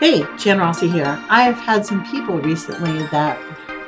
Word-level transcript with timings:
Hey, 0.00 0.24
Jan 0.38 0.58
Rossi 0.58 0.88
here. 0.88 1.22
I've 1.28 1.58
had 1.58 1.84
some 1.84 2.06
people 2.06 2.38
recently 2.38 3.06
that 3.08 3.38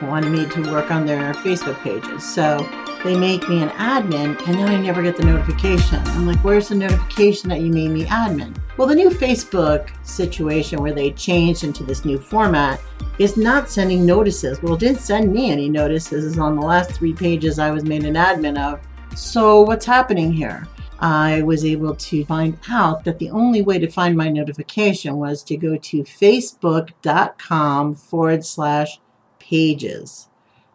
wanted 0.03 0.31
me 0.31 0.47
to 0.47 0.71
work 0.71 0.91
on 0.91 1.07
their 1.07 1.33
Facebook 1.33 1.81
pages. 1.81 2.23
So 2.23 2.69
they 3.03 3.17
make 3.17 3.49
me 3.49 3.63
an 3.63 3.71
admin 3.71 4.39
and 4.47 4.59
then 4.59 4.69
I 4.69 4.77
never 4.77 5.03
get 5.03 5.17
the 5.17 5.25
notification. 5.25 6.01
I'm 6.09 6.27
like, 6.27 6.45
where's 6.45 6.69
the 6.69 6.75
notification 6.75 7.49
that 7.49 7.63
you 7.63 7.73
made 7.73 7.93
me 7.93 8.05
admin? 8.05 8.55
Well, 8.77 8.89
the 8.89 8.95
new 8.95 9.09
Facebook 9.09 9.91
situation 10.07 10.83
where 10.83 10.93
they 10.93 11.13
changed 11.13 11.65
into 11.65 11.83
this 11.83 12.05
new 12.05 12.19
format 12.19 12.79
is 13.19 13.39
not 13.39 13.71
sending 13.71 14.05
notices. 14.05 14.63
Well, 14.63 14.75
it 14.75 14.81
didn't 14.81 15.01
send 15.01 15.33
me 15.33 15.51
any 15.51 15.71
notices 15.71 16.39
on 16.39 16.57
the 16.57 16.67
last 16.67 16.93
three 16.93 17.15
pages 17.15 17.59
I 17.59 17.71
was 17.71 17.85
made 17.85 18.05
an 18.05 18.17
admin 18.17 18.61
of. 18.61 18.81
So 19.19 19.63
what's 19.63 19.87
happening 19.87 20.31
here? 20.31 20.69
I 21.03 21.43
was 21.43 21.65
able 21.65 21.97
to 21.97 22.25
find 22.27 22.57
out 22.71 23.03
that 23.05 23.19
the 23.19 23.31
only 23.31 23.61
way 23.61 23.81
to 23.81 23.91
find 23.91 24.17
my 24.17 24.29
notification 24.29 25.17
was 25.17 25.43
to 25.45 25.57
go 25.57 25.77
to 25.77 26.05
facebook.com 26.05 27.95
forward 27.97 28.45
slash 28.45 29.01
pages. 29.41 30.29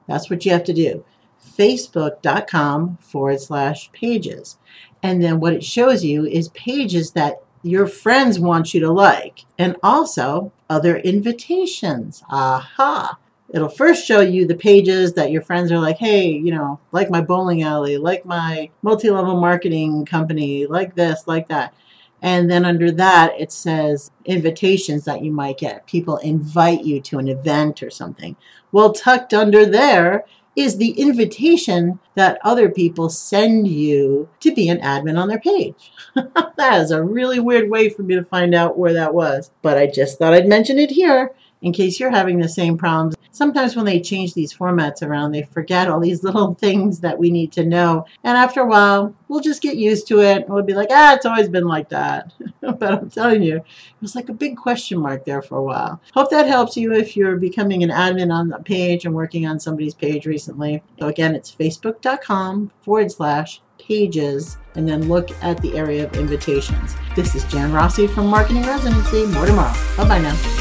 That's 0.06 0.30
what 0.30 0.46
you 0.46 0.52
have 0.52 0.66
to 0.66 0.74
do. 0.74 1.06
Facebook.com 1.42 2.98
forward 2.98 3.40
slash 3.40 3.90
pages. 3.94 4.58
And 5.02 5.24
then 5.24 5.40
what 5.40 5.54
it 5.54 5.64
shows 5.64 6.04
you 6.04 6.26
is 6.26 6.50
pages 6.50 7.12
that 7.12 7.42
your 7.64 7.88
friends 7.88 8.38
want 8.38 8.74
you 8.74 8.82
to 8.82 8.92
like, 8.92 9.46
and 9.58 9.78
also 9.82 10.52
other 10.70 10.98
invitations. 10.98 12.22
Aha! 12.30 13.18
It'll 13.50 13.70
first 13.70 14.06
show 14.06 14.20
you 14.20 14.46
the 14.46 14.56
pages 14.56 15.14
that 15.14 15.32
your 15.32 15.42
friends 15.42 15.72
are 15.72 15.80
like, 15.80 15.98
hey, 15.98 16.30
you 16.30 16.54
know, 16.54 16.80
like 16.92 17.10
my 17.10 17.22
bowling 17.22 17.64
alley, 17.64 17.98
like 17.98 18.26
my 18.26 18.70
multi 18.82 19.10
level 19.10 19.40
marketing 19.40 20.06
company, 20.06 20.66
like 20.66 20.96
this, 20.96 21.28
like 21.28 21.48
that. 21.48 21.74
And 22.22 22.50
then 22.50 22.66
under 22.66 22.92
that, 22.92 23.40
it 23.40 23.52
says 23.52 24.12
invitations 24.26 25.06
that 25.06 25.24
you 25.24 25.32
might 25.32 25.60
get. 25.60 25.86
People 25.86 26.18
invite 26.18 26.84
you 26.84 27.00
to 27.02 27.20
an 27.20 27.28
event 27.28 27.84
or 27.84 27.92
something. 27.92 28.36
Well, 28.72 28.92
tucked 28.92 29.34
under 29.34 29.66
there 29.66 30.26
is 30.56 30.78
the 30.78 31.00
invitation 31.00 32.00
that 32.16 32.40
other 32.44 32.68
people 32.68 33.10
send 33.10 33.68
you 33.68 34.28
to 34.40 34.52
be 34.52 34.68
an 34.68 34.80
admin 34.80 35.22
on 35.22 35.28
their 35.28 35.40
page. 35.40 35.92
that 36.16 36.82
is 36.82 36.90
a 36.90 37.04
really 37.04 37.40
weird 37.40 37.70
way 37.70 37.90
for 37.90 38.02
me 38.02 38.16
to 38.16 38.24
find 38.24 38.56
out 38.56 38.78
where 38.78 38.94
that 38.94 39.14
was. 39.14 39.52
But 39.62 39.78
I 39.78 39.86
just 39.86 40.18
thought 40.18 40.34
I'd 40.34 40.48
mention 40.48 40.80
it 40.80 40.90
here 40.90 41.36
in 41.62 41.74
case 41.74 42.00
you're 42.00 42.12
having 42.12 42.40
the 42.40 42.50
same 42.50 42.78
problems. 42.78 43.16
Sometimes 43.32 43.76
when 43.76 43.86
they 43.86 44.02
change 44.02 44.34
these 44.34 44.54
formats 44.54 45.02
around, 45.02 45.32
they 45.32 45.44
forget 45.44 45.88
all 45.88 46.00
these 46.00 46.24
little 46.28 46.56
things 46.56 47.02
that 47.02 47.20
we 47.20 47.30
need 47.30 47.52
to 47.54 47.66
know. 47.66 48.06
And 48.24 48.38
after 48.38 48.62
a 48.62 48.66
while, 48.66 49.14
we'll 49.28 49.42
just 49.42 49.62
get 49.62 49.78
used 49.78 50.08
to 50.08 50.22
it. 50.22 50.50
We'll 50.50 50.64
be 50.64 50.74
like, 50.74 50.90
ah, 50.92 51.14
it's 51.14 51.26
always 51.26 51.50
been 51.50 51.68
like 51.68 51.90
that. 51.90 52.34
but 52.62 52.84
I'm 52.84 53.10
telling 53.10 53.44
you, 53.44 53.58
it 53.58 54.02
was 54.02 54.16
like 54.16 54.30
a 54.30 54.34
big 54.34 54.58
question 54.58 55.00
mark 55.00 55.26
there 55.26 55.42
for 55.42 55.58
a 55.58 55.64
while. 55.64 56.02
Hope 56.14 56.32
that 56.32 56.48
helps 56.48 56.78
you 56.78 56.94
if 56.94 57.16
you're 57.16 57.38
becoming 57.38 57.84
an 57.84 57.90
admin 57.90 58.34
on 58.34 58.50
the 58.50 58.60
page 58.60 59.06
and 59.06 59.14
working 59.14 59.46
on 59.46 59.60
somebody's 59.60 59.94
page 59.94 60.26
recently. 60.26 60.82
So 61.00 61.08
again, 61.08 61.36
it's 61.36 61.54
facebook.com 61.54 62.72
forward 62.82 63.12
slash 63.12 63.62
pages 63.80 64.58
and 64.76 64.88
then 64.88 65.08
look 65.08 65.32
at 65.44 65.62
the 65.62 65.78
area 65.78 66.06
of 66.06 66.16
invitations. 66.16 66.96
This 67.16 67.36
is 67.36 67.44
Jan 67.46 67.72
Rossi 67.72 68.08
from 68.08 68.28
Marketing 68.28 68.64
Residency. 68.64 69.26
More 69.28 69.46
tomorrow. 69.46 69.74
Bye 69.96 70.08
bye 70.08 70.20
now. 70.20 70.57